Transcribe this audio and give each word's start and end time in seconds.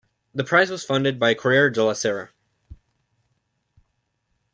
The 0.33 0.43
prize 0.43 0.71
was 0.71 0.83
funded 0.83 1.19
by 1.19 1.35
"Corriere 1.35 1.69
della 1.69 1.93
Sera". 1.93 2.29